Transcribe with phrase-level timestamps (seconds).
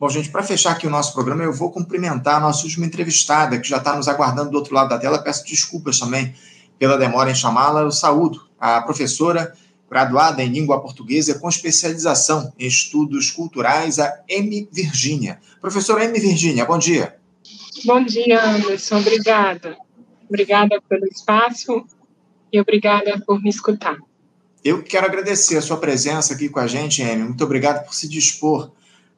[0.00, 3.60] Bom, gente, para fechar aqui o nosso programa, eu vou cumprimentar a nossa última entrevistada,
[3.60, 5.22] que já está nos aguardando do outro lado da tela.
[5.22, 6.34] Peço desculpas também
[6.78, 7.82] pela demora em chamá-la.
[7.82, 9.54] Eu saúdo a professora
[9.90, 14.66] graduada em língua portuguesa com especialização em estudos culturais, a M.
[14.72, 15.38] Virgínia.
[15.60, 16.18] Professora M.
[16.18, 17.16] Virgínia, bom dia.
[17.84, 19.00] Bom dia, Anderson.
[19.00, 19.76] Obrigada.
[20.26, 21.84] Obrigada pelo espaço
[22.50, 23.98] e obrigada por me escutar.
[24.64, 27.24] Eu quero agradecer a sua presença aqui com a gente, M.
[27.24, 28.70] Muito obrigado por se dispor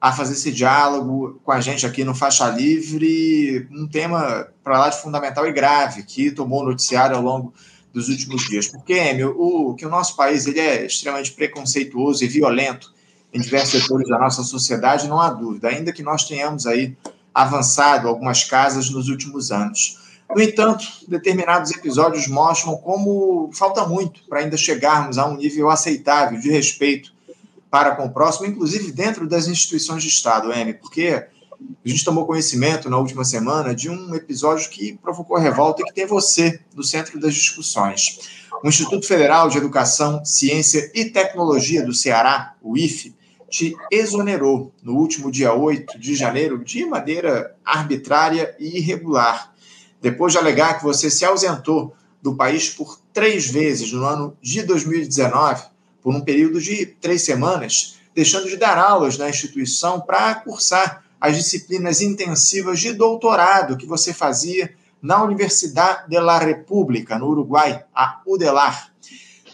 [0.02, 4.88] a fazer esse diálogo com a gente aqui no Faixa Livre, um tema para lá
[4.88, 7.54] de fundamental e grave que tomou noticiário ao longo
[7.94, 8.66] dos últimos dias.
[8.66, 12.92] Porque, Emil, o, que o nosso país ele é extremamente preconceituoso e violento
[13.32, 16.96] em diversos setores da nossa sociedade, não há dúvida, ainda que nós tenhamos aí
[17.32, 20.00] avançado algumas casas nos últimos anos.
[20.34, 26.40] No entanto, determinados episódios mostram como falta muito para ainda chegarmos a um nível aceitável
[26.40, 27.11] de respeito
[27.72, 31.26] para com o próximo, inclusive dentro das instituições de Estado, M, porque
[31.82, 35.94] a gente tomou conhecimento na última semana de um episódio que provocou revolta e que
[35.94, 38.18] tem você no centro das discussões.
[38.62, 43.16] O Instituto Federal de Educação, Ciência e Tecnologia do Ceará, o IFE,
[43.48, 49.54] te exonerou no último dia 8 de janeiro de maneira arbitrária e irregular,
[49.98, 54.62] depois de alegar que você se ausentou do país por três vezes no ano de
[54.62, 55.71] 2019
[56.02, 61.36] por um período de três semanas, deixando de dar aulas na instituição para cursar as
[61.36, 68.20] disciplinas intensivas de doutorado que você fazia na Universidade de la República, no Uruguai, a
[68.26, 68.92] UDELAR.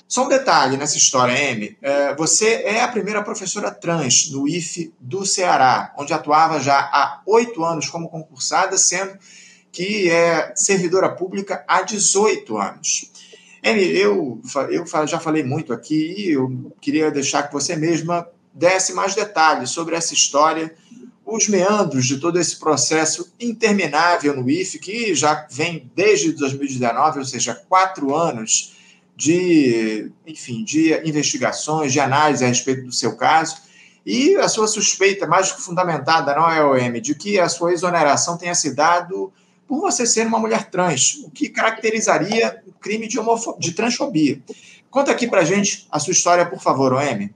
[0.07, 1.77] Só um detalhe nessa história, Amy.
[1.83, 7.21] É, você é a primeira professora trans no IFE do Ceará, onde atuava já há
[7.27, 9.19] oito anos como concursada, sendo
[9.71, 13.13] que é servidora pública há 18 anos.
[13.65, 18.93] Amy, eu, eu já falei muito aqui e eu queria deixar que você mesma desse
[18.93, 20.75] mais detalhes sobre essa história,
[21.25, 27.25] os meandros de todo esse processo interminável no IFE, que já vem desde 2019, ou
[27.25, 28.75] seja, quatro anos
[29.15, 33.57] de, enfim, de investigações, de análise a respeito do seu caso,
[34.07, 38.39] e a sua suspeita mais que fundamentada, não é, OM, de que a sua exoneração
[38.39, 39.31] tenha se dado
[39.69, 43.19] por você ser uma mulher trans, o que caracterizaria o crime de,
[43.59, 44.41] de transfobia.
[44.91, 47.29] Conta aqui para gente a sua história, por favor, OM.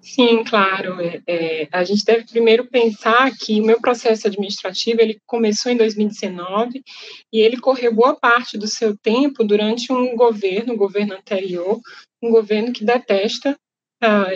[0.00, 1.00] Sim, claro.
[1.00, 5.76] É, é, a gente deve primeiro pensar que o meu processo administrativo ele começou em
[5.76, 6.82] 2019
[7.32, 11.80] e ele correu boa parte do seu tempo durante um governo, um governo anterior,
[12.22, 13.56] um governo que detesta
[14.00, 14.26] ah,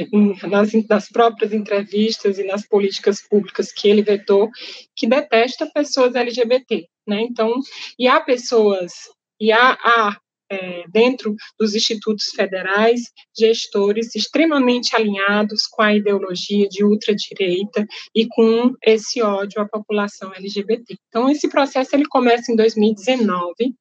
[0.48, 4.48] nas, nas, próprias entrevistas e nas políticas públicas que ele vetou,
[4.94, 7.22] que detesta pessoas LGBT né?
[7.22, 7.54] Então,
[7.98, 8.92] e há pessoas,
[9.40, 10.18] e há, há
[10.50, 13.00] é, dentro dos institutos federais,
[13.36, 20.96] gestores extremamente alinhados com a ideologia de ultradireita e com esse ódio à população LGBT.
[21.08, 23.74] Então, esse processo ele começa em 2019.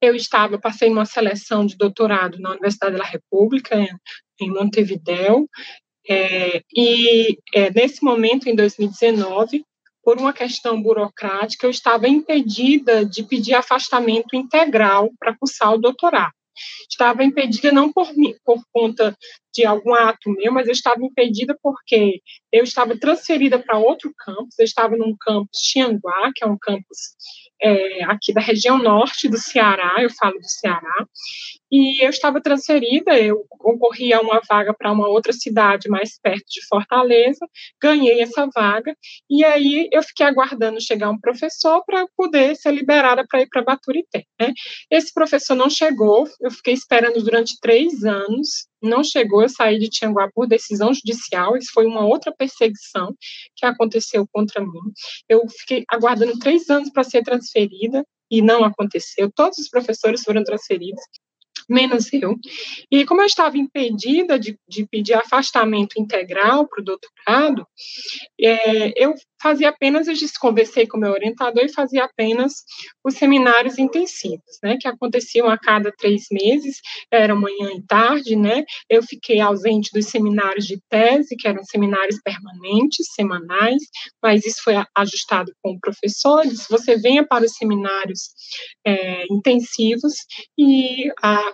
[0.00, 3.76] Eu estava, passei uma seleção de doutorado na Universidade da República,
[4.40, 5.48] em Montevideo,
[6.08, 9.62] é, e é, nesse momento, em 2019,
[10.08, 16.32] por uma questão burocrática, eu estava impedida de pedir afastamento integral para cursar o doutorado.
[16.90, 19.14] Estava impedida não por, mim, por conta
[19.52, 24.58] de algum ato meu, mas eu estava impedida porque eu estava transferida para outro campus,
[24.58, 27.14] eu estava num campus Tianguá, que é um campus
[27.60, 31.06] é, aqui da região norte do Ceará, eu falo do Ceará,
[31.70, 36.44] e eu estava transferida, eu concorri a uma vaga para uma outra cidade mais perto
[36.48, 37.46] de Fortaleza,
[37.80, 38.96] ganhei essa vaga,
[39.28, 43.62] e aí eu fiquei aguardando chegar um professor para poder ser liberada para ir para
[43.62, 44.24] Baturité.
[44.40, 44.52] Né?
[44.90, 49.88] Esse professor não chegou, eu fiquei esperando durante três anos, não chegou, eu saí de
[49.88, 53.14] Tianguá por decisão judicial, isso foi uma outra perseguição
[53.56, 54.92] que aconteceu contra mim.
[55.28, 59.30] Eu fiquei aguardando três anos para ser transferida, e não aconteceu.
[59.34, 61.02] Todos os professores foram transferidos
[61.68, 62.34] menos eu.
[62.90, 67.66] E como eu estava impedida de, de pedir afastamento integral para o doutorado,
[68.40, 72.64] é, eu fazia apenas, eu conversei com meu orientador e fazia apenas
[73.04, 76.80] os seminários intensivos, né, que aconteciam a cada três meses,
[77.10, 82.20] era manhã e tarde, né, eu fiquei ausente dos seminários de tese, que eram seminários
[82.22, 83.82] permanentes, semanais,
[84.22, 88.20] mas isso foi ajustado com o professor, disse, você venha para os seminários
[88.86, 90.14] é, intensivos
[90.58, 91.50] e a,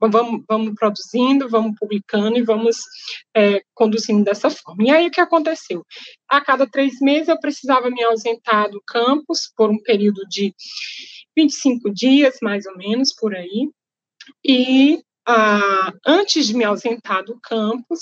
[0.00, 2.78] vamos, vamos produzindo, vamos publicando e vamos
[3.36, 4.82] é, conduzindo dessa forma.
[4.82, 5.84] E aí o que aconteceu?
[6.28, 10.52] A cada três meses eu precisava me ausentar do campus por um período de
[11.36, 13.70] 25 dias, mais ou menos, por aí.
[14.44, 18.00] E ah, antes de me ausentar do campus,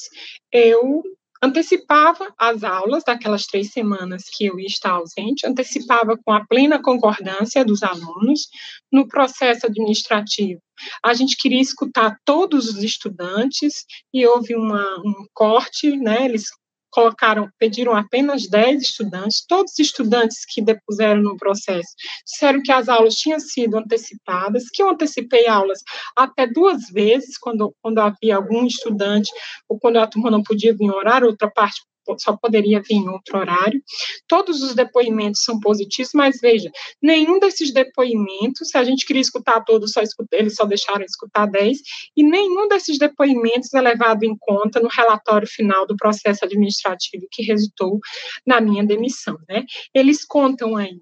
[0.52, 1.02] eu
[1.44, 6.82] antecipava as aulas daquelas três semanas que eu ia estar ausente, antecipava com a plena
[6.82, 8.48] concordância dos alunos
[8.90, 10.60] no processo administrativo.
[11.04, 16.24] A gente queria escutar todos os estudantes e houve uma, um corte, né?
[16.24, 16.46] Eles
[16.94, 21.88] colocaram, pediram apenas 10 estudantes, todos os estudantes que depuseram no processo
[22.24, 25.80] disseram que as aulas tinham sido antecipadas, que eu antecipei aulas
[26.16, 29.28] até duas vezes, quando, quando havia algum estudante,
[29.68, 31.82] ou quando a turma não podia vir em horário, outra parte
[32.18, 33.82] só poderia vir em outro horário.
[34.26, 36.70] Todos os depoimentos são positivos, mas veja,
[37.02, 40.00] nenhum desses depoimentos, se a gente queria escutar todos, só
[40.32, 41.78] eles só deixaram escutar 10,
[42.16, 47.42] e nenhum desses depoimentos é levado em conta no relatório final do processo administrativo que
[47.42, 47.98] resultou
[48.46, 49.36] na minha demissão.
[49.48, 49.64] Né?
[49.94, 51.00] Eles contam aí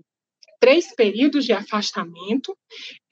[0.61, 2.57] três períodos de afastamento,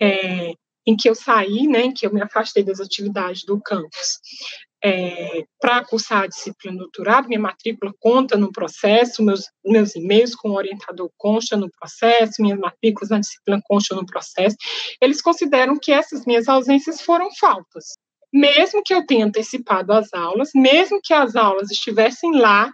[0.01, 0.53] é,
[0.87, 4.19] em que eu saí, né, em que eu me afastei das atividades do campus
[4.83, 10.51] é, para cursar a disciplina doutorado, minha matrícula conta no processo, meus, meus e-mails com
[10.51, 14.57] o orientador consta no processo, minhas matrículas na disciplina constam no processo,
[15.01, 17.95] eles consideram que essas minhas ausências foram faltas.
[18.33, 22.73] Mesmo que eu tenha antecipado as aulas, mesmo que as aulas estivessem lá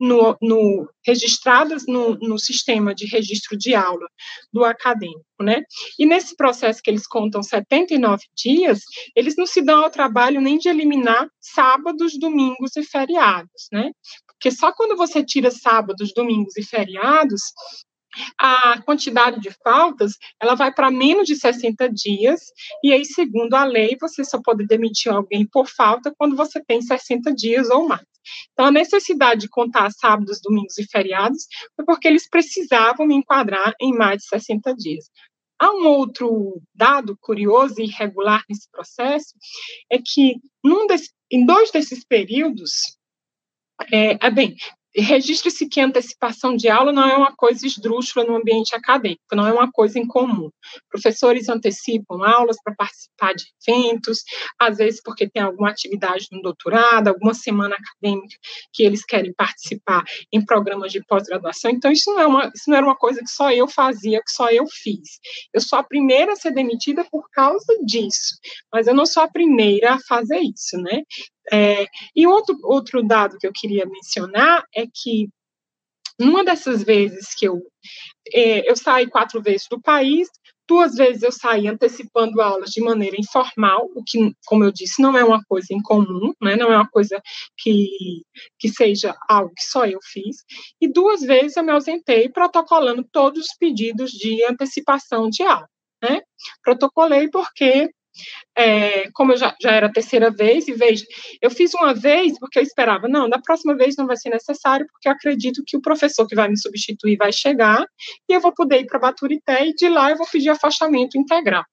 [0.00, 4.06] no, no, registradas no, no, sistema de registro de aula
[4.52, 5.62] do acadêmico, né?
[5.98, 8.80] E nesse processo que eles contam 79 dias,
[9.14, 13.90] eles não se dão ao trabalho nem de eliminar sábados, domingos e feriados, né?
[14.26, 17.40] Porque só quando você tira sábados, domingos e feriados,
[18.38, 22.40] a quantidade de faltas ela vai para menos de 60 dias,
[22.82, 26.80] e aí, segundo a lei, você só pode demitir alguém por falta quando você tem
[26.80, 28.06] 60 dias ou mais.
[28.52, 33.74] Então, a necessidade de contar sábados, domingos e feriados foi porque eles precisavam me enquadrar
[33.80, 35.06] em mais de 60 dias.
[35.60, 39.34] Há um outro dado curioso e irregular nesse processo,
[39.90, 42.96] é que num desse, em dois desses períodos,
[43.92, 44.56] é, é bem,
[45.00, 49.46] registre-se que a antecipação de aula não é uma coisa esdrúxula no ambiente acadêmico, não
[49.46, 50.50] é uma coisa incomum.
[50.90, 54.22] Professores antecipam aulas para participar de eventos,
[54.58, 58.36] às vezes porque tem alguma atividade no doutorado, alguma semana acadêmica
[58.72, 61.70] que eles querem participar em programas de pós-graduação.
[61.70, 64.32] Então, isso não, é uma, isso não era uma coisa que só eu fazia, que
[64.32, 65.18] só eu fiz.
[65.52, 68.36] Eu sou a primeira a ser demitida por causa disso,
[68.72, 71.02] mas eu não sou a primeira a fazer isso, né?
[71.52, 75.28] É, e outro, outro dado que eu queria mencionar é que
[76.18, 77.62] numa dessas vezes que eu
[78.34, 80.28] é, eu saí quatro vezes do país,
[80.68, 85.16] duas vezes eu saí antecipando aulas de maneira informal, o que, como eu disse, não
[85.16, 87.20] é uma coisa incomum, né, não é uma coisa
[87.56, 88.22] que,
[88.58, 90.44] que seja algo que só eu fiz,
[90.80, 95.68] e duas vezes eu me ausentei protocolando todos os pedidos de antecipação de aula.
[96.02, 96.20] Né?
[96.62, 97.90] Protocolei porque
[98.56, 101.04] é, como eu já, já era a terceira vez, e veja,
[101.40, 104.86] eu fiz uma vez porque eu esperava, não, da próxima vez não vai ser necessário,
[104.90, 107.84] porque eu acredito que o professor que vai me substituir vai chegar,
[108.28, 111.64] e eu vou poder ir para Baturité, e de lá eu vou pedir afastamento integral.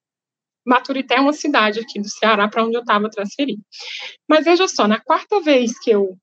[0.68, 3.62] Baturité é uma cidade aqui do Ceará para onde eu estava transferido.
[4.28, 6.18] Mas veja só, na quarta vez que eu,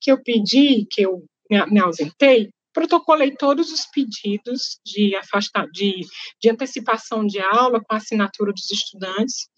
[0.00, 6.00] que eu pedi, que eu me ausentei, protocolei todos os pedidos de, afastar, de,
[6.40, 9.48] de antecipação de aula com assinatura dos estudantes.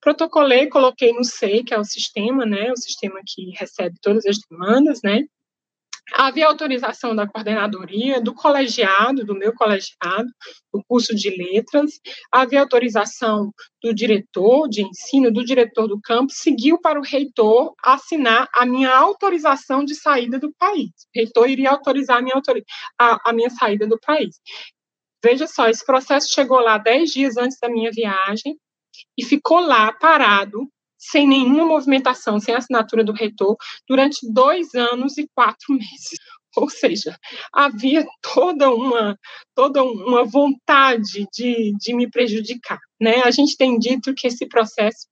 [0.00, 4.36] Protocolei, coloquei no SEI, que é o sistema, né, o sistema que recebe todas as
[4.50, 5.22] demandas, né,
[6.12, 10.28] Havia autorização da coordenadoria, do colegiado, do meu colegiado,
[10.72, 11.92] do curso de letras,
[12.30, 13.50] havia autorização
[13.82, 18.94] do diretor de ensino, do diretor do campo, seguiu para o reitor assinar a minha
[18.94, 20.90] autorização de saída do país.
[20.90, 22.40] O reitor iria autorizar a minha,
[22.98, 24.36] a, a minha saída do país.
[25.24, 28.58] Veja só, esse processo chegou lá dez dias antes da minha viagem
[29.16, 30.68] e ficou lá parado
[31.10, 33.56] sem nenhuma movimentação, sem assinatura do reitor,
[33.88, 36.18] durante dois anos e quatro meses.
[36.56, 37.18] Ou seja,
[37.52, 39.18] havia toda uma,
[39.54, 42.78] toda uma vontade de, de me prejudicar.
[43.00, 43.22] Né?
[43.24, 45.06] A gente tem dito que esse processo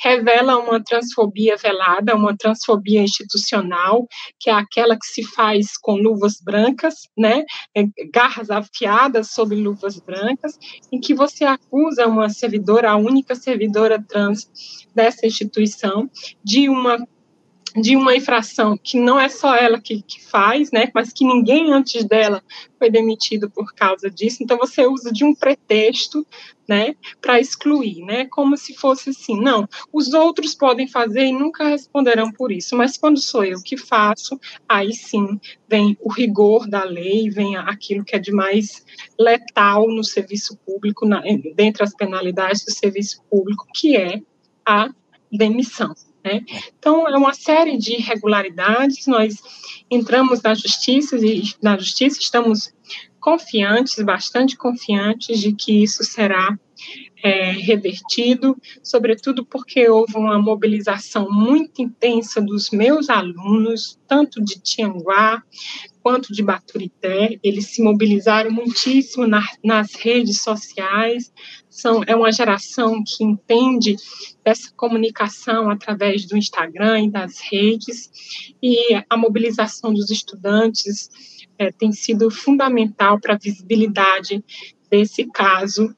[0.00, 4.06] revela uma transfobia velada, uma transfobia institucional,
[4.38, 7.44] que é aquela que se faz com luvas brancas, né?
[7.76, 10.58] É, garras afiadas sobre luvas brancas,
[10.92, 14.48] em que você acusa uma servidora, a única servidora trans
[14.94, 16.08] dessa instituição,
[16.44, 16.98] de uma
[17.76, 21.72] de uma infração que não é só ela que, que, faz, né, mas que ninguém
[21.72, 22.42] antes dela
[22.78, 24.42] foi demitido por causa disso.
[24.42, 26.26] Então você usa de um pretexto,
[26.68, 31.68] né, para excluir, né, como se fosse assim, não, os outros podem fazer e nunca
[31.68, 36.84] responderão por isso, mas quando sou eu que faço, aí sim vem o rigor da
[36.84, 38.84] lei, vem aquilo que é de mais
[39.18, 41.22] letal no serviço público, na,
[41.54, 44.20] dentre as penalidades do serviço público, que é
[44.64, 44.90] a
[45.32, 45.94] demissão.
[46.24, 46.44] Né?
[46.78, 49.06] Então, é uma série de irregularidades.
[49.06, 49.36] Nós
[49.90, 52.72] entramos na justiça e na justiça estamos
[53.20, 56.58] confiantes, bastante confiantes de que isso será
[57.22, 65.42] é, revertido, sobretudo porque houve uma mobilização muito intensa dos meus alunos, tanto de Tianguá
[66.08, 67.38] quanto de Baturité.
[67.42, 71.30] Eles se mobilizaram muitíssimo na, nas redes sociais.
[71.68, 73.94] São, é uma geração que entende
[74.42, 78.10] dessa comunicação através do Instagram e das redes,
[78.62, 81.10] e a mobilização dos estudantes
[81.58, 84.42] é, tem sido fundamental para a visibilidade
[84.90, 85.94] desse caso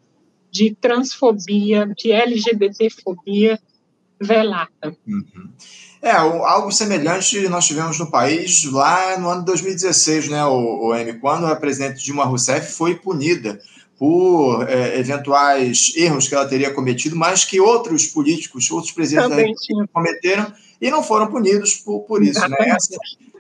[0.50, 3.61] de transfobia, de LGBTfobia
[4.21, 4.97] velada.
[5.07, 5.52] Uhum.
[6.02, 10.95] É, algo semelhante nós tivemos no país lá no ano de 2016, né, o, o
[10.95, 13.61] M, quando a presidente Dilma Rousseff foi punida
[13.99, 20.50] por é, eventuais erros que ela teria cometido, mas que outros políticos, outros presidentes cometeram
[20.80, 22.40] e não foram punidos por, por isso.
[22.49, 22.57] Né?
[22.61, 22.97] Essa,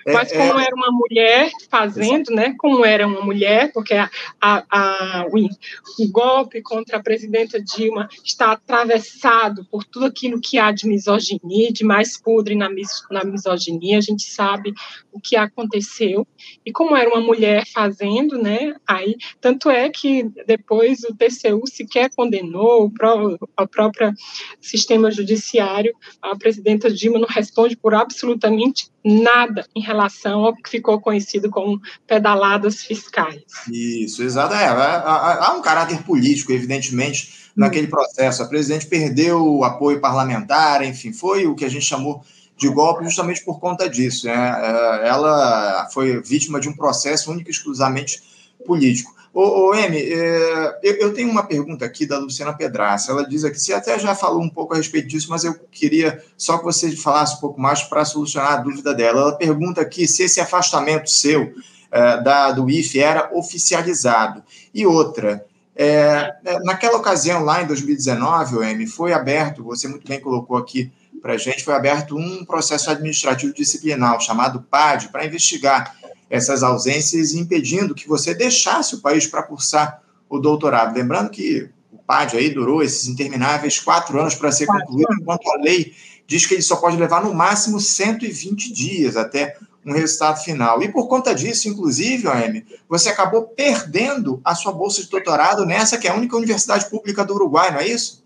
[0.06, 0.64] Mas como é...
[0.64, 2.54] era uma mulher fazendo, né?
[2.58, 8.08] Como era uma mulher, porque a, a, a o, o, golpe contra a presidenta Dilma
[8.24, 12.68] está atravessado por tudo aquilo que há de misoginia, de mais podre na,
[13.10, 13.98] na misoginia.
[13.98, 14.72] A gente sabe
[15.12, 16.26] o que aconteceu.
[16.64, 18.74] E como era uma mulher fazendo, né?
[18.86, 24.12] Aí, tanto é que depois o TCU sequer condenou o, pró, o próprio
[24.60, 25.94] sistema judiciário.
[26.22, 29.99] A presidenta Dilma não responde por absolutamente nada em relação
[30.44, 33.42] ao que ficou conhecido como pedaladas fiscais.
[33.70, 34.54] Isso, exato.
[34.54, 37.90] É, há um caráter político, evidentemente, naquele hum.
[37.90, 38.42] processo.
[38.42, 42.22] A presidente perdeu o apoio parlamentar, enfim, foi o que a gente chamou
[42.56, 44.26] de golpe justamente por conta disso.
[44.26, 44.32] Né?
[44.34, 48.22] É, ela foi vítima de um processo único e exclusivamente
[48.66, 49.14] político.
[49.32, 53.12] Ô, ô M, é, eu, eu, tenho uma pergunta aqui da Luciana Pedraça.
[53.12, 56.22] Ela diz aqui, você até já falou um pouco a respeito disso, mas eu queria
[56.36, 59.20] só que você falasse um pouco mais para solucionar a dúvida dela.
[59.20, 61.54] Ela pergunta aqui se esse afastamento seu
[61.92, 64.42] é, da, do IFE era oficializado.
[64.74, 65.46] E outra,
[65.76, 70.56] é, é naquela ocasião, lá em 2019, o M, foi aberto, você muito bem colocou
[70.56, 70.90] aqui
[71.22, 75.94] para a gente, foi aberto um processo administrativo disciplinar chamado PAD para investigar
[76.30, 80.94] essas ausências, impedindo que você deixasse o país para cursar o doutorado.
[80.94, 85.60] Lembrando que o PAD aí durou esses intermináveis quatro anos para ser concluído, enquanto a
[85.60, 85.92] lei
[86.26, 90.80] diz que ele só pode levar no máximo 120 dias até um resultado final.
[90.82, 95.98] E por conta disso, inclusive, OM, você acabou perdendo a sua bolsa de doutorado nessa
[95.98, 98.22] que é a única universidade pública do Uruguai, não é isso?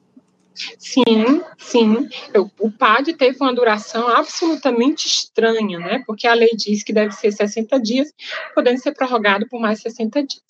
[0.78, 2.08] Sim, sim.
[2.58, 6.02] O PAD teve uma duração absolutamente estranha, né?
[6.06, 8.12] Porque a lei diz que deve ser 60 dias,
[8.54, 10.42] podendo ser prorrogado por mais 60 dias.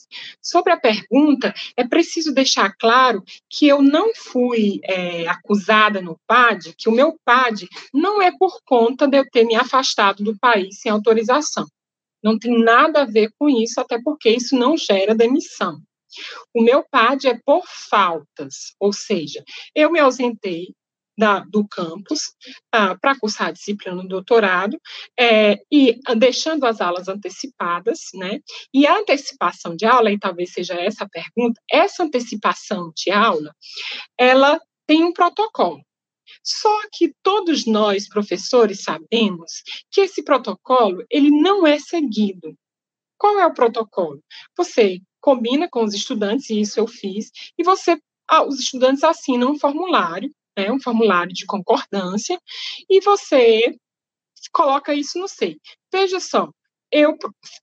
[0.43, 6.75] Sobre a pergunta, é preciso deixar claro que eu não fui é, acusada no PAD,
[6.77, 10.81] que o meu PAD não é por conta de eu ter me afastado do país
[10.81, 11.67] sem autorização.
[12.23, 15.81] Não tem nada a ver com isso, até porque isso não gera demissão.
[16.55, 19.43] O meu PAD é por faltas, ou seja,
[19.75, 20.75] eu me ausentei
[21.17, 22.35] da, do campus
[22.73, 24.79] ah, para cursar a disciplina no doutorado
[25.19, 28.41] é, e deixando as aulas antecipadas, né?
[28.73, 33.55] E a antecipação de aula, e talvez seja essa a pergunta, essa antecipação de aula,
[34.19, 35.81] ela tem um protocolo.
[36.43, 42.57] Só que todos nós, professores, sabemos que esse protocolo ele não é seguido.
[43.17, 44.23] Qual é o protocolo?
[44.57, 49.53] Você combina com os estudantes, e isso eu fiz, e você, ah, os estudantes assinam
[49.53, 52.39] um formulário, né, um formulário de concordância,
[52.91, 53.75] e você
[54.53, 55.57] coloca isso no SEI.
[55.91, 56.51] Veja só,
[56.93, 57.17] eu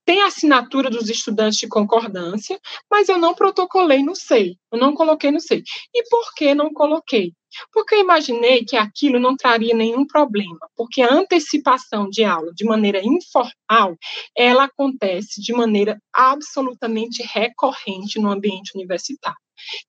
[0.03, 4.95] tenho a assinatura dos estudantes de concordância, mas eu não protocolei no SEI, eu não
[4.95, 5.61] coloquei no SEI.
[5.93, 7.31] E por que não coloquei?
[7.71, 12.65] Porque eu imaginei que aquilo não traria nenhum problema, porque a antecipação de aula de
[12.65, 13.97] maneira informal,
[14.35, 19.37] ela acontece de maneira absolutamente recorrente no ambiente universitário.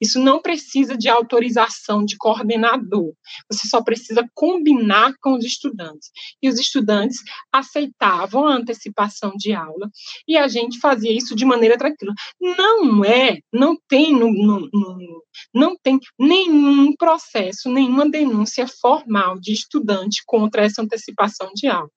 [0.01, 3.13] Isso não precisa de autorização de coordenador.
[3.51, 6.11] Você só precisa combinar com os estudantes.
[6.43, 7.19] E os estudantes
[7.53, 9.91] aceitavam a antecipação de aula
[10.27, 12.15] e a gente fazia isso de maneira tranquila.
[12.41, 15.25] Não é, não tem, no, no, no,
[15.55, 21.91] não tem nenhum processo, nenhuma denúncia formal de estudante contra essa antecipação de aula.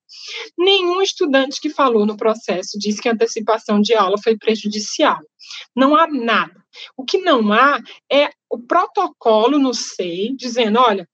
[0.58, 5.20] Nenhum estudante que falou no processo disse que a antecipação de aula foi prejudicial.
[5.76, 6.64] Não há nada.
[6.98, 7.80] O que não há
[8.12, 11.08] é o protocolo no SEI dizendo, olha,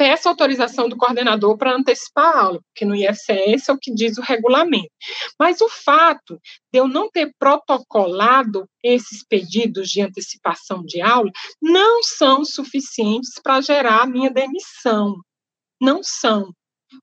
[0.00, 4.16] peça autorização do coordenador para antecipar a aula, porque no IFCS é o que diz
[4.16, 4.90] o regulamento.
[5.38, 6.40] Mas o fato
[6.72, 13.60] de eu não ter protocolado esses pedidos de antecipação de aula não são suficientes para
[13.60, 15.16] gerar a minha demissão.
[15.78, 16.50] não são.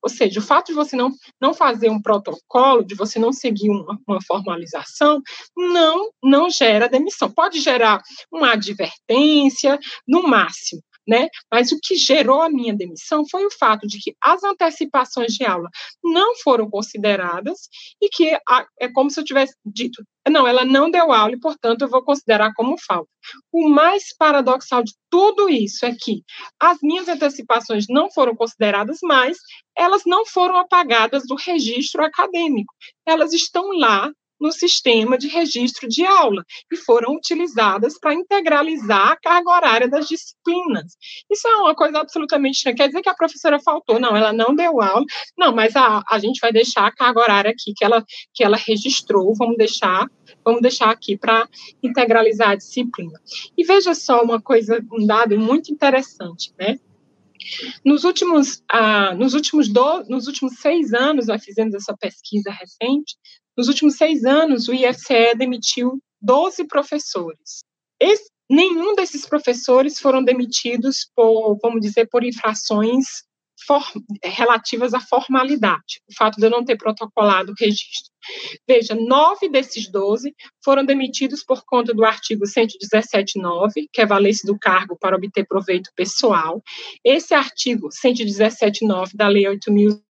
[0.01, 3.69] Ou seja, o fato de você não, não fazer um protocolo, de você não seguir
[3.69, 5.21] uma, uma formalização,
[5.55, 7.31] não, não gera demissão.
[7.31, 8.01] Pode gerar
[8.31, 11.29] uma advertência, no máximo, né?
[11.51, 15.45] Mas o que gerou a minha demissão foi o fato de que as antecipações de
[15.45, 15.69] aula
[16.03, 17.69] não foram consideradas
[18.01, 18.37] e que
[18.79, 22.03] é como se eu tivesse dito, não, ela não deu aula e, portanto, eu vou
[22.03, 23.09] considerar como falta.
[23.51, 26.23] O mais paradoxal de tudo isso é que
[26.59, 29.37] as minhas antecipações não foram consideradas, mas
[29.77, 32.73] elas não foram apagadas do registro acadêmico.
[33.05, 39.17] Elas estão lá no sistema de registro de aula e foram utilizadas para integralizar a
[39.17, 40.97] carga horária das disciplinas.
[41.29, 42.75] Isso é uma coisa absolutamente estranha.
[42.75, 43.99] Quer dizer que a professora faltou?
[43.99, 45.05] Não, ela não deu aula.
[45.37, 48.03] Não, mas a, a gente vai deixar a carga horária aqui que ela,
[48.33, 50.07] que ela registrou, vamos deixar,
[50.43, 51.47] vamos deixar aqui para
[51.81, 53.19] integralizar a disciplina.
[53.57, 56.77] E veja só uma coisa, um dado muito interessante, né?
[57.85, 63.15] Nos últimos, ah, nos, últimos do, nos últimos seis anos, nós fizemos essa pesquisa recente,
[63.57, 67.63] nos últimos seis anos, o IFCE demitiu 12 professores.
[67.99, 73.23] Esse, nenhum desses professores foram demitidos por, vamos dizer, por infrações
[73.65, 73.83] for,
[74.23, 78.11] relativas à formalidade, o fato de eu não ter protocolado o registro.
[78.67, 84.59] Veja, nove desses doze foram demitidos por conta do artigo 117.9, que é valência do
[84.59, 86.61] cargo para obter proveito pessoal.
[87.03, 90.01] Esse artigo 117.9 da Lei 8.011,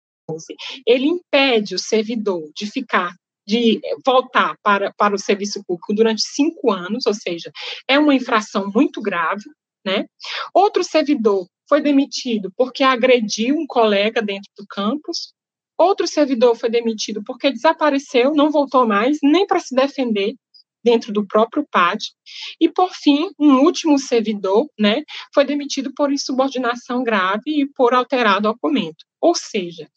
[0.85, 3.15] ele impede o servidor de ficar
[3.47, 7.51] de voltar para, para o serviço público durante cinco anos, ou seja,
[7.89, 9.45] é uma infração muito grave,
[9.85, 10.07] né?
[10.53, 15.33] Outro servidor foi demitido porque agrediu um colega dentro do campus.
[15.79, 20.35] Outro servidor foi demitido porque desapareceu, não voltou mais, nem para se defender
[20.83, 22.13] dentro do próprio PAD.
[22.61, 25.03] E, por fim, um último servidor né,
[25.35, 29.05] foi demitido por insubordinação grave e por alterar documento.
[29.21, 29.89] Ou seja,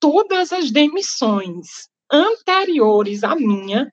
[0.00, 3.92] todas as demissões anteriores à minha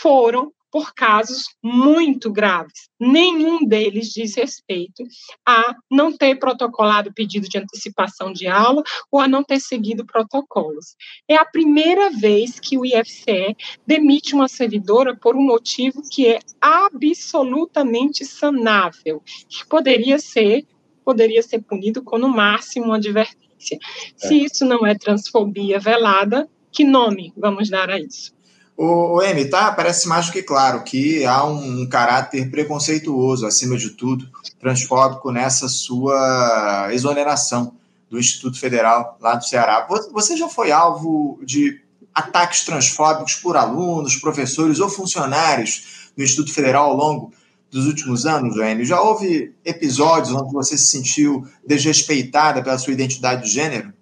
[0.00, 2.88] foram por casos muito graves.
[2.98, 5.04] Nenhum deles diz respeito
[5.46, 10.96] a não ter protocolado pedido de antecipação de aula ou a não ter seguido protocolos.
[11.28, 16.40] É a primeira vez que o IFCE demite uma servidora por um motivo que é
[16.60, 20.66] absolutamente sanável, que poderia ser
[21.04, 23.78] poderia ser punido com no máximo uma advertência.
[23.78, 24.26] É.
[24.26, 28.34] Se isso não é transfobia velada, que nome vamos dar a isso?
[28.76, 29.70] O, M, tá?
[29.70, 35.68] Parece mais do que claro que há um caráter preconceituoso, acima de tudo, transfóbico nessa
[35.68, 37.72] sua exoneração
[38.10, 39.86] do Instituto Federal lá do Ceará.
[40.12, 41.80] Você já foi alvo de
[42.12, 47.32] ataques transfóbicos por alunos, professores ou funcionários do Instituto Federal ao longo
[47.70, 48.84] dos últimos anos, Enio?
[48.84, 53.92] Já houve episódios onde você se sentiu desrespeitada pela sua identidade de gênero?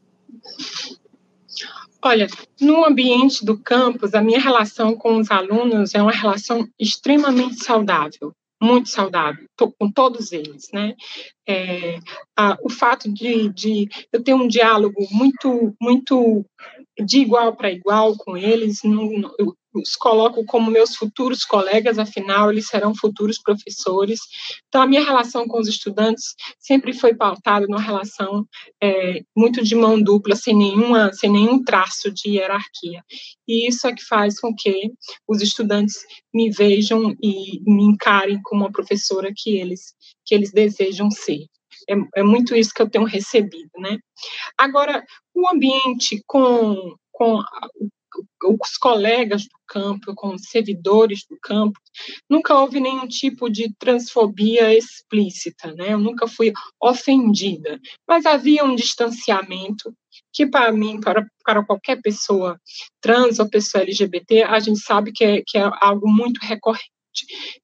[2.05, 2.27] Olha,
[2.61, 8.33] no ambiente do campus, a minha relação com os alunos é uma relação extremamente saudável,
[8.61, 10.97] muito saudável, com todos eles, né?
[11.47, 12.01] É,
[12.37, 16.45] a, o fato de, de eu ter um diálogo muito, muito
[17.05, 22.51] de igual para igual com eles, não, eu, os coloco como meus futuros colegas, afinal,
[22.51, 24.21] eles serão futuros professores.
[24.69, 28.47] Então, a minha relação com os estudantes sempre foi pautada numa relação
[28.83, 33.03] é, muito de mão dupla, sem, nenhuma, sem nenhum traço de hierarquia.
[33.49, 34.93] E isso é que faz com que
[35.27, 35.95] os estudantes
[36.33, 41.47] me vejam e me encarem como uma professora que eles, que eles desejam ser.
[41.89, 43.99] É, é muito isso que eu tenho recebido, né?
[44.57, 45.03] Agora,
[45.35, 47.41] o ambiente com com
[48.45, 51.79] os colegas do campo, com os servidores do campo,
[52.29, 55.93] nunca houve nenhum tipo de transfobia explícita, né?
[55.93, 59.95] Eu nunca fui ofendida, mas havia um distanciamento
[60.33, 62.61] que para mim, para, para qualquer pessoa
[63.01, 66.91] trans ou pessoa LGBT, a gente sabe que é, que é algo muito recorrente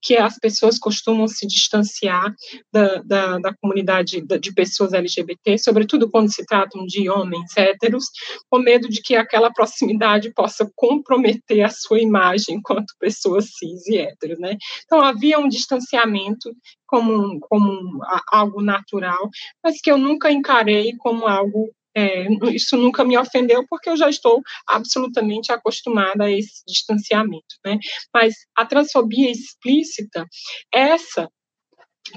[0.02, 2.34] que as pessoas costumam se distanciar
[2.72, 8.04] da, da, da comunidade de pessoas LGBT, sobretudo quando se tratam de homens héteros,
[8.50, 13.98] com medo de que aquela proximidade possa comprometer a sua imagem enquanto pessoas cis e
[13.98, 14.56] héteros, né?
[14.84, 16.50] Então havia um distanciamento
[16.86, 18.00] como, como
[18.32, 19.28] algo natural,
[19.62, 24.08] mas que eu nunca encarei como algo é, isso nunca me ofendeu, porque eu já
[24.08, 27.78] estou absolutamente acostumada a esse distanciamento, né?
[28.14, 30.26] Mas a transfobia explícita,
[30.72, 31.28] essa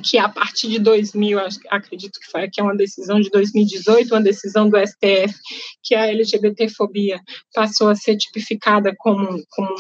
[0.06, 1.38] que a partir de 2000,
[1.70, 5.36] acredito que foi que é uma decisão de 2018, uma decisão do STF,
[5.84, 7.20] que a LGBTfobia
[7.54, 9.76] passou a ser tipificada como, como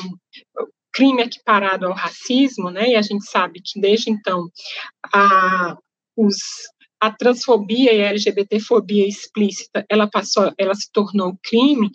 [0.91, 2.89] crime equiparado ao racismo, né?
[2.89, 4.49] E a gente sabe que desde então
[5.13, 5.77] a,
[6.17, 6.35] os
[7.01, 11.89] a transfobia e a LGBTfobia explícita, ela passou, ela se tornou crime,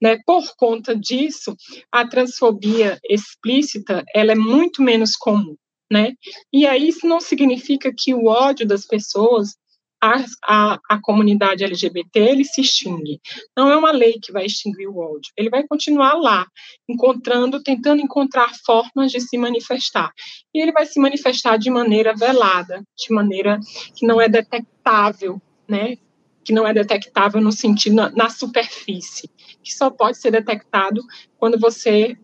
[0.00, 0.18] né?
[0.26, 1.56] Por conta disso,
[1.90, 5.56] a transfobia explícita, ela é muito menos comum,
[5.90, 6.12] né?
[6.52, 9.56] E aí isso não significa que o ódio das pessoas
[10.00, 13.20] a, a, a, comunidade LGBT ele se extingue.
[13.56, 15.32] Não é uma lei que vai extinguir o ódio.
[15.36, 16.46] Ele vai continuar lá,
[16.88, 20.10] encontrando, tentando encontrar formas de se manifestar.
[20.54, 23.60] E ele vai se manifestar de maneira velada, de maneira
[23.94, 25.96] que não é detectável, né?
[26.42, 29.30] Que não é detectável no sentido na, na superfície,
[29.62, 31.02] que só pode ser detectado
[31.38, 32.16] quando você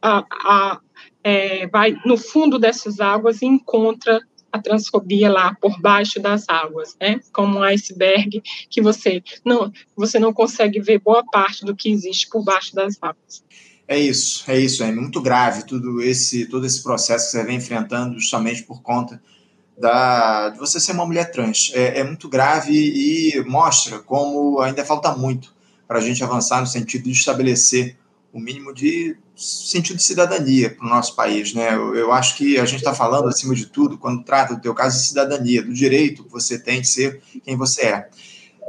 [0.00, 0.80] a, a,
[1.22, 4.20] é, vai no fundo dessas águas e encontra
[4.56, 7.20] a transfobia lá por baixo das águas, né?
[7.32, 12.28] Como um iceberg que você não você não consegue ver boa parte do que existe
[12.28, 13.44] por baixo das águas.
[13.88, 17.56] É isso, é isso, é muito grave tudo esse todo esse processo que você vem
[17.56, 19.22] enfrentando justamente por conta
[19.78, 21.70] da, de você ser uma mulher trans.
[21.74, 25.54] É, é muito grave e mostra como ainda falta muito
[25.86, 27.96] para a gente avançar no sentido de estabelecer
[28.36, 31.74] o mínimo de sentido de cidadania para o nosso país, né?
[31.74, 34.74] Eu, eu acho que a gente está falando, acima de tudo, quando trata do teu
[34.74, 38.08] caso de cidadania, do direito que você tem de ser quem você é.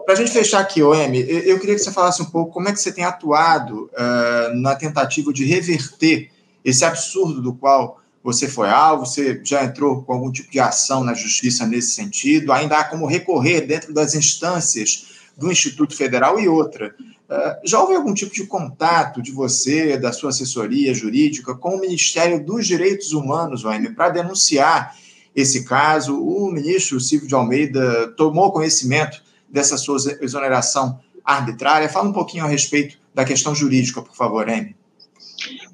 [0.05, 2.71] Para a gente fechar aqui, OM, eu queria que você falasse um pouco como é
[2.71, 6.31] que você tem atuado uh, na tentativa de reverter
[6.63, 11.03] esse absurdo do qual você foi alvo, você já entrou com algum tipo de ação
[11.03, 16.47] na justiça nesse sentido, ainda há como recorrer dentro das instâncias do Instituto Federal e
[16.47, 16.95] outra.
[17.29, 21.79] Uh, já houve algum tipo de contato de você, da sua assessoria jurídica, com o
[21.79, 24.95] Ministério dos Direitos Humanos, OM, para denunciar
[25.35, 26.17] esse caso?
[26.19, 31.89] O ministro Silvio de Almeida tomou conhecimento dessa sua exoneração arbitrária?
[31.89, 34.75] Fala um pouquinho a respeito da questão jurídica, por favor, Amy.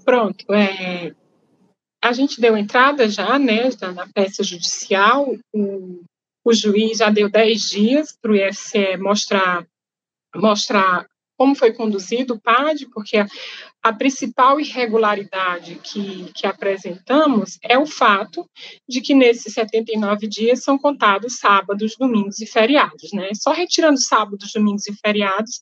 [0.03, 0.51] Pronto.
[0.51, 1.13] É,
[2.01, 5.33] a gente deu entrada já né, na peça judicial.
[5.53, 6.01] O,
[6.43, 9.65] o juiz já deu 10 dias para o IFCE mostrar,
[10.35, 11.05] mostrar
[11.37, 13.27] como foi conduzido o PAD, porque a,
[13.81, 18.49] a principal irregularidade que, que apresentamos é o fato
[18.87, 23.29] de que nesses 79 dias são contados sábados, domingos e feriados, né?
[23.35, 25.59] Só retirando sábados, domingos e feriados,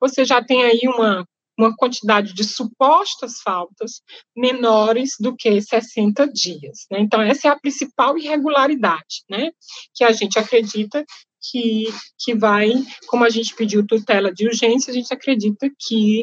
[0.00, 1.26] você já tem aí uma,
[1.58, 4.02] uma quantidade de supostas faltas
[4.36, 6.86] menores do que 60 dias.
[6.90, 7.00] Né?
[7.00, 9.50] Então, essa é a principal irregularidade, né?
[9.94, 11.04] Que a gente acredita
[11.50, 11.84] que,
[12.18, 12.72] que vai,
[13.06, 16.22] como a gente pediu tutela de urgência, a gente acredita que,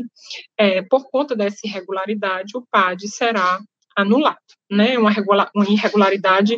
[0.57, 3.59] é, por conta dessa irregularidade, o PAD será
[3.95, 4.37] anulado,
[4.69, 4.97] né?
[4.97, 5.11] Uma,
[5.55, 6.57] uma irregularidade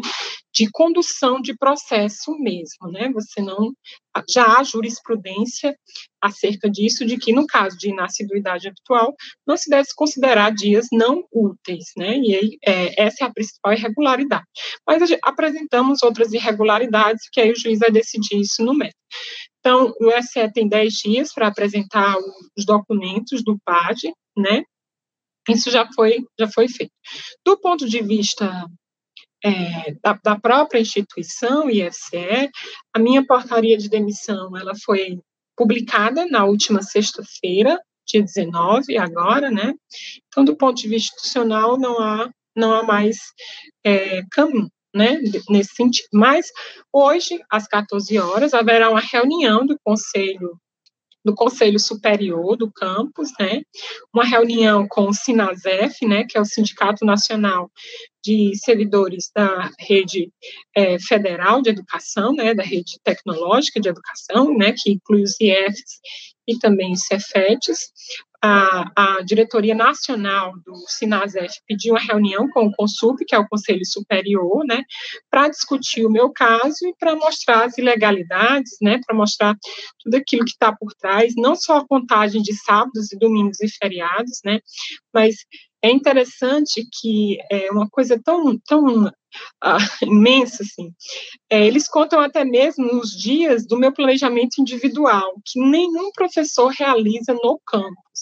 [0.53, 3.11] de condução de processo mesmo, né?
[3.13, 3.73] Você não
[4.29, 5.75] já há jurisprudência
[6.21, 9.15] acerca disso de que no caso de inassiduidade habitual
[9.47, 12.17] não se deve considerar dias não úteis, né?
[12.19, 14.45] E aí, é, essa é a principal irregularidade.
[14.85, 18.95] Mas apresentamos outras irregularidades que aí o juiz vai decidir isso no método.
[19.59, 22.17] Então, o SE tem 10 dias para apresentar
[22.57, 24.63] os documentos do PAD, né?
[25.49, 26.91] Isso já foi, já foi feito.
[27.45, 28.65] Do ponto de vista
[29.43, 32.49] é, da, da, própria instituição, IFCE,
[32.93, 35.19] a minha portaria de demissão ela foi
[35.55, 39.73] publicada na última sexta-feira, dia 19, agora, né?
[40.27, 43.17] Então, do ponto de vista institucional, não há, não há mais
[43.85, 44.69] é, caminho.
[44.95, 46.07] Né, nesse sentido.
[46.13, 46.45] Mas
[46.93, 50.55] hoje, às 14 horas, haverá uma reunião do Conselho
[51.23, 53.61] do Conselho Superior do campus, né,
[54.13, 57.71] uma reunião com o Sinasef, né, que é o Sindicato Nacional
[58.23, 60.31] de Servidores da Rede
[60.75, 65.99] é, Federal de Educação, né, da Rede Tecnológica de Educação, né, que inclui os IEFs
[66.47, 67.91] e também os Cefetes,
[68.45, 73.47] a, a diretoria nacional do Sinasef pediu uma reunião com o Consup, que é o
[73.47, 74.83] Conselho Superior, né,
[75.31, 79.55] para discutir o meu caso e para mostrar as ilegalidades, né, para mostrar
[80.03, 83.69] tudo aquilo que está por trás, não só a contagem de sábados e domingos e
[83.69, 84.59] feriados, né,
[85.13, 85.35] mas
[85.81, 89.09] é interessante que é uma coisa tão, tão
[89.61, 90.93] ah, imensa, assim,
[91.49, 97.33] é, eles contam até mesmo os dias do meu planejamento individual, que nenhum professor realiza
[97.33, 98.12] no campus.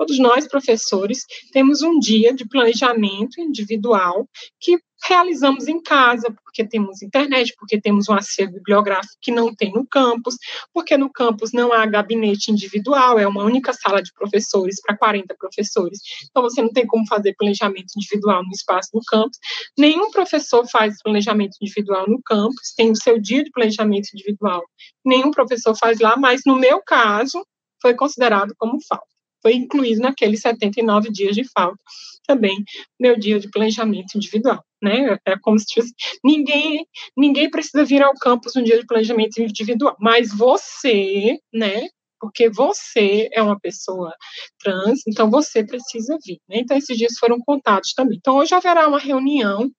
[0.00, 4.26] Todos nós, professores, temos um dia de planejamento individual
[4.58, 9.70] que realizamos em casa, porque temos internet, porque temos um acervo bibliográfico que não tem
[9.74, 10.36] no campus,
[10.72, 15.36] porque no campus não há gabinete individual, é uma única sala de professores para 40
[15.38, 16.00] professores.
[16.30, 19.36] Então, você não tem como fazer planejamento individual no espaço do campus.
[19.76, 24.62] Nenhum professor faz planejamento individual no campus, tem o seu dia de planejamento individual.
[25.04, 27.46] Nenhum professor faz lá, mas no meu caso,
[27.82, 29.09] foi considerado como falta.
[29.42, 31.82] Foi incluído naqueles 79 dias de falta
[32.26, 32.62] também
[32.98, 35.18] meu dia de planejamento individual, né?
[35.26, 35.92] É como se tivesse,
[36.24, 41.88] ninguém, ninguém precisa vir ao campus no dia de planejamento individual, mas você, né?
[42.20, 44.14] Porque você é uma pessoa
[44.62, 46.58] trans, então você precisa vir, né?
[46.58, 48.18] Então esses dias foram contados também.
[48.18, 49.70] Então hoje haverá uma reunião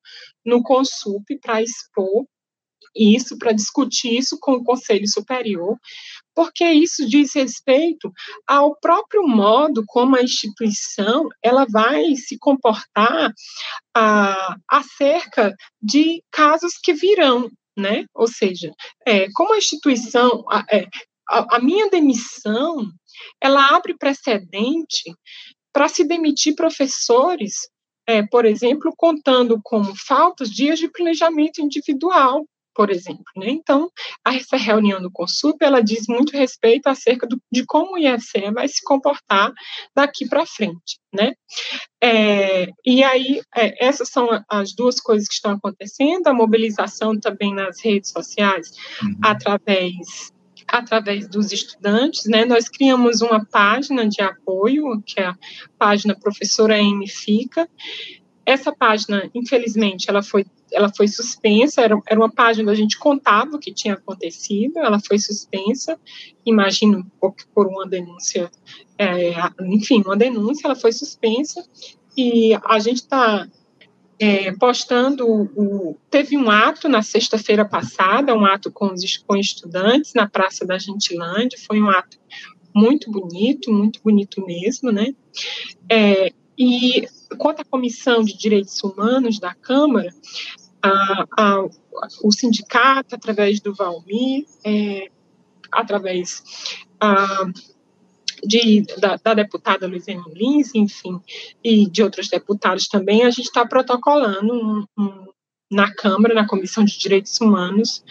[0.46, 2.26] no Consup para expor
[2.96, 5.78] isso, para discutir isso com o Conselho Superior,
[6.36, 8.12] porque isso diz respeito
[8.48, 13.34] ao próprio modo como a instituição ela vai se comportar
[13.96, 18.06] ah, acerca de casos que virão, né?
[18.14, 18.72] Ou seja,
[19.06, 20.88] é, como a instituição, a, é,
[21.30, 22.92] a, a minha demissão,
[23.42, 25.14] ela abre precedente
[25.74, 27.70] para se demitir professores
[28.08, 33.24] é, por exemplo, contando como faltas dias de planejamento individual, por exemplo.
[33.36, 33.50] Né?
[33.50, 33.90] Então,
[34.26, 38.68] essa reunião do Consup, ela diz muito respeito acerca do, de como o IFCE vai
[38.68, 39.52] se comportar
[39.96, 41.00] daqui para frente.
[41.14, 41.34] Né?
[42.02, 47.54] É, e aí, é, essas são as duas coisas que estão acontecendo, a mobilização também
[47.54, 49.18] nas redes sociais, uhum.
[49.22, 50.32] através
[50.72, 55.38] através dos estudantes, né, nós criamos uma página de apoio, que é a
[55.78, 57.68] página Professora M Fica.
[58.52, 62.98] Essa página, infelizmente, ela foi ela foi suspensa, era, era uma página onde a gente
[62.98, 66.00] contava o que tinha acontecido, ela foi suspensa,
[66.46, 67.06] imagino
[67.54, 68.50] por uma denúncia,
[68.98, 71.64] é, enfim, uma denúncia, ela foi suspensa,
[72.18, 73.48] e a gente está
[74.20, 80.14] é, postando, o, teve um ato na sexta-feira passada, um ato com os com estudantes
[80.14, 82.18] na Praça da Gentilândia, foi um ato
[82.74, 85.14] muito bonito, muito bonito mesmo, né,
[85.90, 90.14] é, e quanto à Comissão de Direitos Humanos da Câmara,
[90.82, 91.66] a, a,
[92.24, 95.10] o sindicato, através do Valmir, é,
[95.72, 96.44] através
[97.00, 97.46] a,
[98.44, 101.22] de, da, da, deputada Luiziane Lins, enfim,
[101.64, 105.28] e de outros deputados também, a gente está protocolando um, um,
[105.72, 108.04] na Câmara, na Comissão de Direitos Humanos,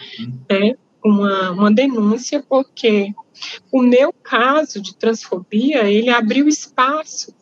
[0.49, 3.13] é, uma, uma denúncia, porque
[3.71, 7.33] o meu caso de transfobia, ele abriu espaço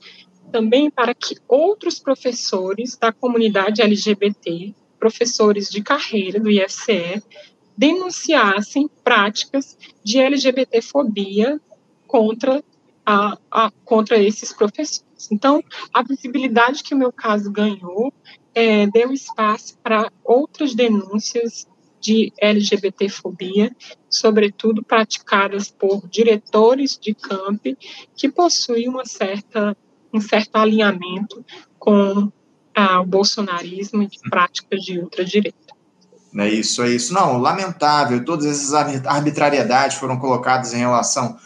[0.52, 7.24] também para que outros professores da comunidade LGBT professores de carreira do IFCE
[7.76, 11.60] denunciassem práticas de LGBTfobia
[12.06, 12.62] contra,
[13.06, 15.06] a, a, contra esses professores.
[15.32, 18.14] Então, a visibilidade que o meu caso ganhou
[18.54, 21.66] é, deu espaço para outras denúncias
[22.02, 23.76] de LGBTfobia,
[24.10, 27.66] sobretudo praticadas por diretores de camp
[28.16, 29.76] que possuem uma certa,
[30.14, 31.46] um certo alinhamento
[31.78, 32.32] com
[32.76, 35.58] ao bolsonarismo e de práticas de ultradireita.
[36.38, 37.14] É isso, é isso.
[37.14, 38.24] Não, lamentável.
[38.24, 38.74] Todas essas
[39.06, 41.38] arbitrariedades foram colocadas em relação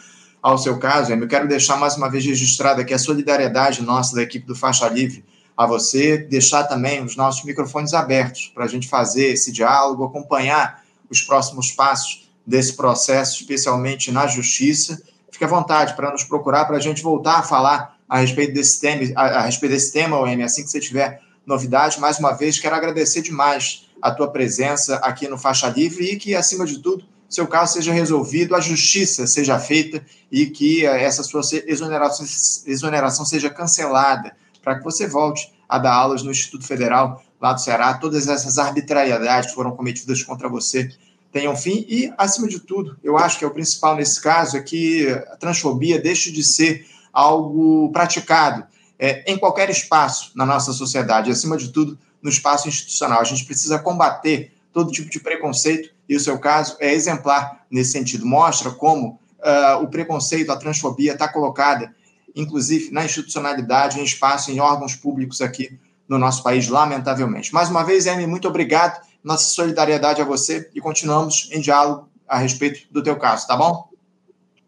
[0.42, 1.12] ao seu caso.
[1.12, 4.88] Eu quero deixar mais uma vez registrada aqui a solidariedade nossa da equipe do Faixa
[4.88, 5.24] Livre
[5.56, 10.82] a você, deixar também os nossos microfones abertos para a gente fazer esse diálogo, acompanhar
[11.08, 15.00] os próximos passos desse processo, especialmente na justiça.
[15.30, 18.80] Fique à vontade para nos procurar, para a gente voltar a falar a respeito desse
[18.80, 22.00] tema, a, a respeito desse tema, OM, assim que você tiver novidade.
[22.00, 26.34] Mais uma vez, quero agradecer demais a tua presença aqui no Faixa Livre e que,
[26.34, 31.40] acima de tudo, seu caso seja resolvido, a justiça seja feita e que essa sua
[31.66, 32.26] exoneração,
[32.66, 37.60] exoneração seja cancelada, para que você volte a dar aulas no Instituto Federal lá do
[37.60, 37.94] Ceará.
[37.94, 40.90] Todas essas arbitrariedades que foram cometidas contra você
[41.32, 44.60] tenham fim e, acima de tudo, eu acho que é o principal nesse caso é
[44.60, 48.66] que a transfobia deixe de ser algo praticado
[48.98, 53.20] é, em qualquer espaço na nossa sociedade, acima de tudo no espaço institucional.
[53.20, 57.92] A gente precisa combater todo tipo de preconceito e o seu caso é exemplar nesse
[57.92, 58.26] sentido.
[58.26, 61.94] Mostra como uh, o preconceito, a transfobia está colocada,
[62.34, 67.52] inclusive na institucionalidade, em espaço, em órgãos públicos aqui no nosso país, lamentavelmente.
[67.54, 69.00] Mais uma vez, Amy, muito obrigado.
[69.22, 73.88] Nossa solidariedade a você e continuamos em diálogo a respeito do teu caso, tá bom?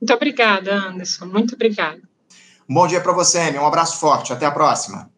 [0.00, 1.26] Muito obrigada, Anderson.
[1.26, 2.05] Muito obrigada.
[2.68, 3.58] Um bom dia para você, Amy.
[3.58, 4.32] Um abraço forte.
[4.32, 5.08] Até a próxima.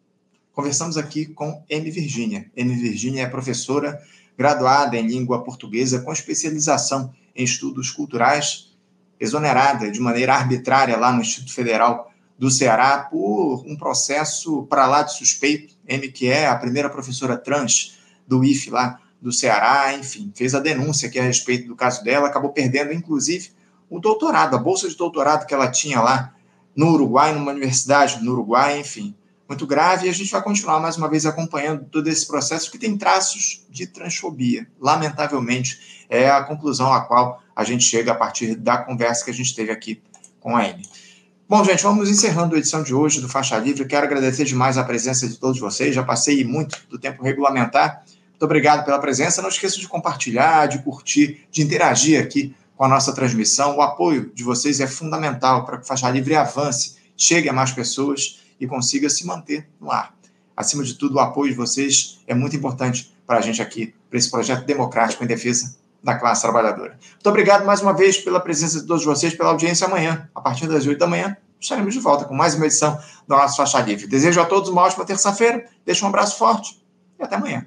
[0.52, 1.90] Conversamos aqui com M.
[1.90, 2.50] Virgínia.
[2.54, 2.74] M.
[2.74, 3.98] Virgínia é professora
[4.36, 8.76] graduada em língua portuguesa com especialização em estudos culturais,
[9.18, 15.02] exonerada de maneira arbitrária lá no Instituto Federal do Ceará por um processo para lá
[15.02, 15.74] de suspeito.
[15.88, 20.60] M, que é a primeira professora trans do IF lá do Ceará, enfim, fez a
[20.60, 23.52] denúncia aqui a respeito do caso dela, acabou perdendo, inclusive,
[23.88, 26.34] o doutorado, a bolsa de doutorado que ela tinha lá
[26.78, 29.12] no Uruguai, numa universidade no Uruguai, enfim,
[29.48, 30.06] muito grave.
[30.06, 33.66] E a gente vai continuar mais uma vez acompanhando todo esse processo que tem traços
[33.68, 34.64] de transfobia.
[34.80, 39.34] Lamentavelmente, é a conclusão a qual a gente chega a partir da conversa que a
[39.34, 40.00] gente teve aqui
[40.38, 40.88] com a Amy.
[41.48, 43.84] Bom, gente, vamos encerrando a edição de hoje do Faixa Livre.
[43.84, 45.92] Quero agradecer demais a presença de todos vocês.
[45.92, 48.04] Já passei muito do tempo regulamentar.
[48.30, 49.42] Muito obrigado pela presença.
[49.42, 53.76] Não esqueça de compartilhar, de curtir, de interagir aqui com a nossa transmissão.
[53.76, 57.72] O apoio de vocês é fundamental para que o Faixa Livre avance, chegue a mais
[57.72, 60.14] pessoas e consiga se manter no ar.
[60.56, 64.18] Acima de tudo, o apoio de vocês é muito importante para a gente aqui, para
[64.18, 66.96] esse projeto democrático em defesa da classe trabalhadora.
[67.14, 70.28] Muito obrigado mais uma vez pela presença de todos vocês, pela audiência amanhã.
[70.32, 73.56] A partir das 8 da manhã, estaremos de volta com mais uma edição do nosso
[73.56, 74.06] Faixa Livre.
[74.06, 76.80] Desejo a todos uma ótima terça-feira, deixo um abraço forte
[77.18, 77.66] e até amanhã.